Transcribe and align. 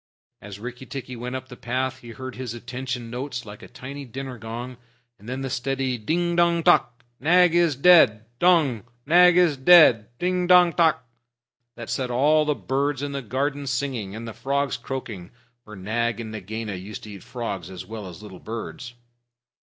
As 0.41 0.59
Rikki 0.59 0.87
tikki 0.87 1.15
went 1.15 1.35
up 1.35 1.47
the 1.47 1.55
path, 1.55 1.99
he 1.99 2.09
heard 2.09 2.33
his 2.35 2.55
"attention" 2.55 3.11
notes 3.11 3.45
like 3.45 3.61
a 3.61 3.67
tiny 3.67 4.03
dinner 4.03 4.39
gong, 4.39 4.77
and 5.19 5.29
then 5.29 5.41
the 5.41 5.49
steady 5.51 5.99
"Ding 5.99 6.35
dong 6.35 6.63
tock! 6.63 7.03
Nag 7.19 7.53
is 7.53 7.75
dead 7.75 8.25
dong! 8.39 8.83
Nagaina 9.05 9.37
is 9.39 9.57
dead! 9.57 10.09
Ding 10.17 10.47
dong 10.47 10.73
tock!" 10.73 11.05
That 11.75 11.91
set 11.91 12.09
all 12.09 12.45
the 12.45 12.55
birds 12.55 13.03
in 13.03 13.11
the 13.11 13.21
garden 13.21 13.67
singing, 13.67 14.15
and 14.15 14.27
the 14.27 14.33
frogs 14.33 14.75
croaking, 14.75 15.29
for 15.63 15.75
Nag 15.75 16.19
and 16.19 16.31
Nagaina 16.31 16.73
used 16.73 17.03
to 17.03 17.11
eat 17.11 17.21
frogs 17.21 17.69
as 17.69 17.85
well 17.85 18.07
as 18.07 18.23
little 18.23 18.39
birds. 18.39 18.95